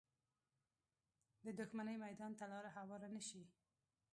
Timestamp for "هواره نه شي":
2.77-3.41